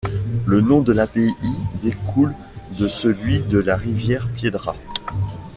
[0.47, 1.29] Le nom de l'abbaye
[1.83, 2.33] découle
[2.79, 4.75] de celui de la rivière Piedra.